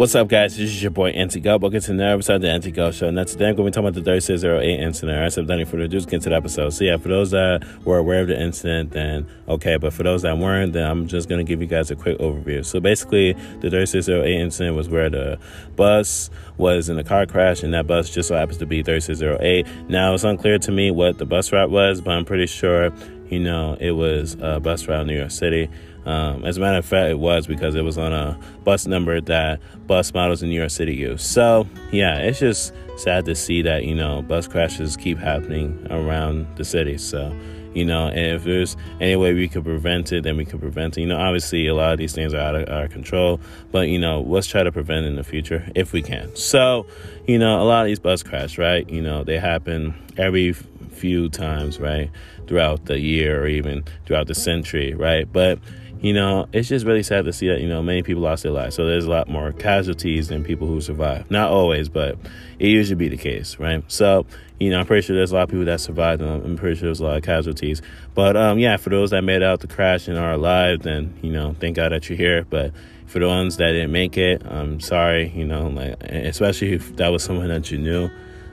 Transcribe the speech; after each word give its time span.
What's 0.00 0.14
up, 0.14 0.28
guys? 0.28 0.56
This 0.56 0.70
is 0.70 0.82
your 0.82 0.92
boy 0.92 1.12
Antigo. 1.12 1.60
Welcome 1.60 1.78
to 1.78 1.90
another 1.90 2.14
episode 2.14 2.36
of 2.36 2.40
the 2.40 2.48
Antigo 2.48 2.90
Show. 2.90 3.10
Now, 3.10 3.24
today 3.24 3.50
I'm 3.50 3.54
going 3.54 3.70
to 3.70 3.70
be 3.70 3.82
talking 3.82 3.88
about 3.88 4.02
the 4.02 4.02
3608 4.02 4.80
incident. 4.80 5.14
All 5.14 5.22
right, 5.22 5.30
so 5.30 5.42
without 5.42 5.52
any 5.56 5.66
further 5.66 5.82
ado, 5.82 6.00
get 6.00 6.22
to 6.22 6.30
the 6.30 6.36
episode. 6.36 6.70
So, 6.70 6.84
yeah, 6.84 6.96
for 6.96 7.08
those 7.08 7.32
that 7.32 7.66
were 7.84 7.98
aware 7.98 8.22
of 8.22 8.28
the 8.28 8.42
incident, 8.42 8.92
then 8.92 9.26
okay. 9.46 9.76
But 9.76 9.92
for 9.92 10.02
those 10.02 10.22
that 10.22 10.38
weren't, 10.38 10.72
then 10.72 10.90
I'm 10.90 11.06
just 11.06 11.28
going 11.28 11.44
to 11.44 11.46
give 11.46 11.60
you 11.60 11.66
guys 11.66 11.90
a 11.90 11.96
quick 11.96 12.18
overview. 12.18 12.64
So, 12.64 12.80
basically, 12.80 13.34
the 13.34 13.68
3608 13.68 14.40
incident 14.40 14.74
was 14.74 14.88
where 14.88 15.10
the 15.10 15.38
bus 15.76 16.30
was 16.56 16.88
in 16.88 16.98
a 16.98 17.04
car 17.04 17.26
crash, 17.26 17.62
and 17.62 17.74
that 17.74 17.86
bus 17.86 18.08
just 18.08 18.28
so 18.28 18.36
happens 18.36 18.56
to 18.56 18.64
be 18.64 18.82
3608. 18.82 19.90
Now, 19.90 20.14
it's 20.14 20.24
unclear 20.24 20.58
to 20.60 20.72
me 20.72 20.90
what 20.90 21.18
the 21.18 21.26
bus 21.26 21.52
route 21.52 21.68
was, 21.68 22.00
but 22.00 22.12
I'm 22.12 22.24
pretty 22.24 22.46
sure, 22.46 22.90
you 23.28 23.38
know, 23.38 23.76
it 23.78 23.90
was 23.90 24.34
a 24.40 24.60
bus 24.60 24.88
route 24.88 25.02
in 25.02 25.08
New 25.08 25.18
York 25.18 25.30
City. 25.30 25.68
Um, 26.06 26.44
as 26.44 26.56
a 26.56 26.60
matter 26.60 26.78
of 26.78 26.86
fact, 26.86 27.10
it 27.10 27.18
was 27.18 27.46
because 27.46 27.74
it 27.74 27.82
was 27.82 27.98
on 27.98 28.12
a 28.12 28.38
bus 28.64 28.86
number 28.86 29.20
that 29.20 29.60
bus 29.86 30.14
models 30.14 30.42
in 30.42 30.48
New 30.48 30.58
York 30.58 30.70
City 30.70 30.94
use. 30.94 31.22
So, 31.22 31.66
yeah, 31.92 32.18
it's 32.18 32.38
just 32.38 32.72
sad 32.96 33.24
to 33.26 33.34
see 33.34 33.62
that, 33.62 33.84
you 33.84 33.94
know, 33.94 34.22
bus 34.22 34.46
crashes 34.48 34.96
keep 34.96 35.18
happening 35.18 35.86
around 35.90 36.46
the 36.56 36.64
city. 36.64 36.96
So, 36.98 37.34
you 37.74 37.84
know, 37.84 38.08
and 38.08 38.18
if 38.18 38.44
there's 38.44 38.76
any 39.00 39.14
way 39.16 39.32
we 39.32 39.46
could 39.46 39.64
prevent 39.64 40.12
it, 40.12 40.24
then 40.24 40.36
we 40.36 40.44
could 40.44 40.60
prevent 40.60 40.98
it. 40.98 41.02
You 41.02 41.06
know, 41.06 41.18
obviously, 41.18 41.66
a 41.66 41.74
lot 41.74 41.92
of 41.92 41.98
these 41.98 42.12
things 42.12 42.34
are 42.34 42.40
out 42.40 42.54
of 42.56 42.68
our 42.68 42.88
control, 42.88 43.40
but, 43.70 43.88
you 43.88 43.98
know, 43.98 44.22
let's 44.22 44.46
try 44.46 44.62
to 44.62 44.72
prevent 44.72 45.06
in 45.06 45.16
the 45.16 45.24
future 45.24 45.70
if 45.74 45.92
we 45.92 46.02
can. 46.02 46.34
So, 46.34 46.86
you 47.26 47.38
know, 47.38 47.62
a 47.62 47.64
lot 47.64 47.82
of 47.82 47.86
these 47.86 48.00
bus 48.00 48.22
crashes, 48.22 48.58
right? 48.58 48.88
You 48.88 49.02
know, 49.02 49.22
they 49.22 49.38
happen 49.38 49.94
every 50.16 50.52
few 50.52 51.28
times, 51.28 51.78
right? 51.78 52.10
Throughout 52.46 52.86
the 52.86 52.98
year 52.98 53.40
or 53.42 53.46
even 53.46 53.84
throughout 54.04 54.26
the 54.26 54.34
century, 54.34 54.94
right? 54.94 55.30
But, 55.32 55.60
you 56.00 56.14
know, 56.14 56.48
it's 56.52 56.68
just 56.68 56.86
really 56.86 57.02
sad 57.02 57.26
to 57.26 57.32
see 57.32 57.48
that, 57.48 57.60
you 57.60 57.68
know, 57.68 57.82
many 57.82 58.02
people 58.02 58.22
lost 58.22 58.42
their 58.42 58.52
lives. 58.52 58.74
So 58.74 58.86
there's 58.86 59.04
a 59.04 59.10
lot 59.10 59.28
more 59.28 59.52
casualties 59.52 60.28
than 60.28 60.44
people 60.44 60.66
who 60.66 60.80
survive. 60.80 61.30
Not 61.30 61.50
always, 61.50 61.90
but 61.90 62.16
it 62.58 62.68
usually 62.68 62.96
be 62.96 63.08
the 63.08 63.18
case, 63.18 63.58
right? 63.58 63.84
So, 63.88 64.24
you 64.58 64.70
know, 64.70 64.80
I'm 64.80 64.86
pretty 64.86 65.06
sure 65.06 65.14
there's 65.14 65.32
a 65.32 65.34
lot 65.34 65.42
of 65.42 65.50
people 65.50 65.66
that 65.66 65.80
survived. 65.80 66.22
And 66.22 66.42
I'm 66.42 66.56
pretty 66.56 66.76
sure 66.76 66.86
there's 66.86 67.00
a 67.00 67.04
lot 67.04 67.18
of 67.18 67.22
casualties. 67.22 67.82
But 68.14 68.34
um, 68.36 68.58
yeah, 68.58 68.78
for 68.78 68.88
those 68.88 69.10
that 69.10 69.22
made 69.22 69.42
out 69.42 69.60
the 69.60 69.66
crash 69.66 70.08
and 70.08 70.16
are 70.16 70.32
alive, 70.32 70.82
then, 70.82 71.14
you 71.20 71.32
know, 71.32 71.54
thank 71.60 71.76
God 71.76 71.92
that 71.92 72.08
you're 72.08 72.16
here. 72.16 72.46
But 72.48 72.72
for 73.06 73.18
the 73.18 73.28
ones 73.28 73.58
that 73.58 73.72
didn't 73.72 73.92
make 73.92 74.16
it, 74.16 74.42
I'm 74.46 74.80
sorry, 74.80 75.28
you 75.34 75.44
know, 75.44 75.68
like, 75.68 76.02
especially 76.02 76.72
if 76.72 76.96
that 76.96 77.08
was 77.08 77.22
someone 77.22 77.48
that 77.48 77.70
you 77.70 77.76
knew, 77.76 78.08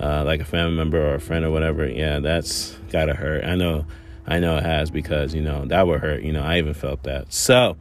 uh, 0.00 0.24
like 0.24 0.40
a 0.40 0.44
family 0.44 0.74
member 0.74 1.00
or 1.00 1.14
a 1.14 1.20
friend 1.20 1.44
or 1.44 1.52
whatever. 1.52 1.86
Yeah, 1.86 2.18
that's 2.18 2.76
gotta 2.90 3.14
hurt. 3.14 3.44
I 3.44 3.54
know 3.54 3.84
I 4.28 4.38
know 4.38 4.58
it 4.58 4.62
has 4.62 4.90
because, 4.90 5.34
you 5.34 5.42
know, 5.42 5.64
that 5.64 5.86
would 5.86 6.00
hurt. 6.00 6.22
You 6.22 6.32
know, 6.32 6.42
I 6.42 6.58
even 6.58 6.74
felt 6.74 7.02
that. 7.04 7.32
So, 7.32 7.76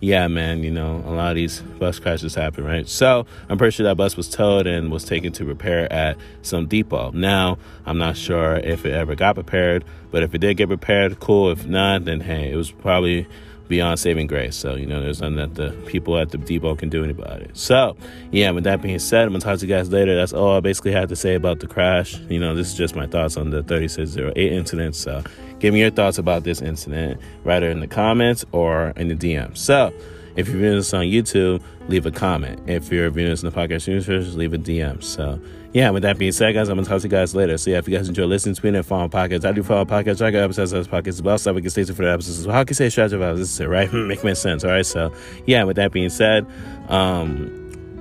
yeah, 0.00 0.28
man, 0.28 0.62
you 0.62 0.70
know, 0.70 1.02
a 1.04 1.10
lot 1.10 1.30
of 1.30 1.34
these 1.34 1.60
bus 1.60 1.98
crashes 1.98 2.36
happen, 2.36 2.64
right? 2.64 2.88
So 2.88 3.26
I'm 3.48 3.58
pretty 3.58 3.74
sure 3.74 3.84
that 3.84 3.96
bus 3.96 4.16
was 4.16 4.28
towed 4.28 4.68
and 4.68 4.92
was 4.92 5.04
taken 5.04 5.32
to 5.32 5.44
repair 5.44 5.92
at 5.92 6.16
some 6.42 6.66
depot. 6.68 7.10
Now, 7.10 7.58
I'm 7.84 7.98
not 7.98 8.16
sure 8.16 8.56
if 8.56 8.86
it 8.86 8.92
ever 8.92 9.16
got 9.16 9.36
repaired, 9.36 9.84
but 10.12 10.22
if 10.22 10.34
it 10.34 10.38
did 10.38 10.56
get 10.56 10.68
repaired, 10.68 11.18
cool. 11.18 11.50
If 11.50 11.66
not, 11.66 12.04
then 12.04 12.20
hey, 12.20 12.52
it 12.52 12.56
was 12.56 12.70
probably 12.70 13.26
beyond 13.68 14.00
saving 14.00 14.26
grace. 14.26 14.56
So, 14.56 14.74
you 14.74 14.86
know, 14.86 15.00
there's 15.00 15.20
nothing 15.20 15.36
that 15.36 15.54
the 15.54 15.70
people 15.86 16.18
at 16.18 16.30
the 16.30 16.38
depot 16.38 16.74
can 16.74 16.88
do 16.88 17.04
about 17.08 17.40
it. 17.40 17.56
So, 17.56 17.96
yeah, 18.32 18.50
with 18.50 18.64
that 18.64 18.82
being 18.82 18.98
said, 18.98 19.24
I'm 19.24 19.30
going 19.30 19.40
to 19.40 19.46
talk 19.46 19.58
to 19.60 19.66
you 19.66 19.74
guys 19.74 19.90
later. 19.90 20.16
That's 20.16 20.32
all 20.32 20.56
I 20.56 20.60
basically 20.60 20.92
had 20.92 21.08
to 21.10 21.16
say 21.16 21.34
about 21.34 21.60
the 21.60 21.66
crash. 21.66 22.18
You 22.28 22.40
know, 22.40 22.54
this 22.54 22.68
is 22.68 22.74
just 22.74 22.96
my 22.96 23.06
thoughts 23.06 23.36
on 23.36 23.50
the 23.50 23.62
3608 23.62 24.52
incident. 24.52 24.96
So, 24.96 25.22
give 25.60 25.74
me 25.74 25.80
your 25.80 25.90
thoughts 25.90 26.18
about 26.18 26.44
this 26.44 26.60
incident, 26.60 27.20
either 27.46 27.70
in 27.70 27.80
the 27.80 27.86
comments 27.86 28.44
or 28.52 28.92
in 28.96 29.08
the 29.08 29.14
DM. 29.14 29.56
So, 29.56 29.92
if 30.38 30.46
you're 30.46 30.58
viewing 30.58 30.76
this 30.76 30.94
on 30.94 31.02
YouTube, 31.02 31.60
leave 31.88 32.06
a 32.06 32.12
comment. 32.12 32.60
If 32.68 32.92
you're 32.92 33.10
viewing 33.10 33.30
this 33.30 33.42
in 33.42 33.50
the 33.50 33.54
podcast 33.54 33.88
universe, 33.88 34.34
leave 34.34 34.54
a 34.54 34.58
DM. 34.58 35.02
So, 35.02 35.40
yeah, 35.72 35.90
with 35.90 36.04
that 36.04 36.16
being 36.16 36.30
said, 36.30 36.52
guys, 36.54 36.68
I'm 36.68 36.76
going 36.76 36.84
to 36.84 36.90
talk 36.90 37.00
to 37.00 37.08
you 37.08 37.10
guys 37.10 37.34
later. 37.34 37.58
So, 37.58 37.70
yeah, 37.70 37.78
if 37.78 37.88
you 37.88 37.96
guys 37.98 38.08
enjoy 38.08 38.26
listening 38.26 38.54
to 38.54 38.64
me 38.70 38.78
and 38.78 38.86
follow 38.86 39.08
podcasts, 39.08 39.44
I 39.44 39.50
do 39.50 39.64
follow 39.64 39.84
podcasts. 39.84 40.24
I 40.24 40.30
got 40.30 40.44
episodes 40.44 40.72
of 40.72 40.88
podcasts 40.88 41.08
as 41.08 41.22
well. 41.22 41.38
So, 41.38 41.52
we 41.52 41.60
can 41.60 41.70
stay 41.70 41.82
tuned 41.82 41.96
for 41.96 42.04
the 42.04 42.12
episodes. 42.12 42.46
How 42.46 42.62
can 42.62 42.68
you 42.70 42.74
say 42.76 42.88
strategy 42.88 43.16
vibes? 43.16 43.38
This 43.38 43.60
is 43.60 43.66
right? 43.66 43.92
Make 43.92 44.20
sense. 44.36 44.62
All 44.62 44.70
right. 44.70 44.86
So, 44.86 45.12
yeah, 45.44 45.64
with 45.64 45.74
that 45.74 45.90
being 45.90 46.08
said, 46.08 46.46
um, 46.88 47.57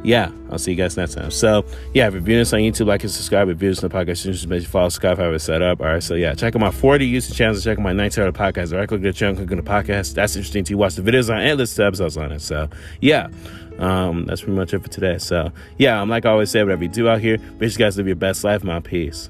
yeah, 0.07 0.31
I'll 0.49 0.57
see 0.57 0.71
you 0.71 0.77
guys 0.77 0.95
next 0.95 1.15
time. 1.15 1.29
So, 1.31 1.65
yeah, 1.93 2.07
if 2.07 2.13
you're 2.13 2.21
viewing 2.21 2.39
this 2.39 2.53
on 2.53 2.61
YouTube, 2.61 2.85
like 2.85 3.03
and 3.03 3.11
subscribe. 3.11 3.49
If 3.49 3.55
you're 3.55 3.55
viewing 3.57 3.71
this 3.73 3.83
on 3.83 3.89
the 3.89 3.95
podcast, 3.95 4.23
just 4.23 4.47
make 4.47 4.61
sure 4.61 4.69
follow, 4.69 4.87
subscribe, 4.87 5.17
have 5.17 5.33
it 5.33 5.39
set 5.39 5.61
up. 5.61 5.81
All 5.81 5.87
right, 5.87 6.01
so 6.01 6.13
yeah, 6.13 6.33
check 6.33 6.55
out 6.55 6.61
my 6.61 6.71
40 6.71 7.11
YouTube 7.11 7.35
channels, 7.35 7.61
check 7.61 7.77
out 7.77 7.83
my 7.83 7.91
19 7.91 8.23
other 8.23 8.31
podcasts. 8.31 8.71
All 8.71 8.79
right, 8.79 8.87
click 8.87 9.01
the 9.01 9.11
channel, 9.11 9.35
click 9.35 9.51
on 9.51 9.57
the 9.57 9.63
podcast. 9.63 10.13
That's 10.13 10.37
interesting 10.37 10.63
to 10.63 10.69
you. 10.71 10.77
Watch 10.77 10.95
the 10.95 11.01
videos 11.01 11.29
on 11.29 11.41
and 11.41 11.57
listen 11.57 11.83
to 11.83 11.87
episodes 11.87 12.15
on 12.15 12.31
it. 12.31 12.39
So, 12.39 12.69
yeah, 13.01 13.27
um, 13.79 14.25
that's 14.25 14.43
pretty 14.43 14.55
much 14.55 14.73
it 14.73 14.81
for 14.81 14.87
today. 14.87 15.17
So, 15.17 15.51
yeah, 15.77 16.01
I'm 16.01 16.07
like 16.07 16.25
I 16.25 16.29
always 16.29 16.51
say, 16.51 16.63
whatever 16.63 16.83
you 16.83 16.89
do 16.89 17.09
out 17.09 17.19
here, 17.19 17.37
sure 17.37 17.67
you 17.67 17.77
guys 17.77 17.97
live 17.97 18.07
your 18.07 18.15
best 18.15 18.45
life. 18.45 18.63
My 18.63 18.79
peace. 18.79 19.29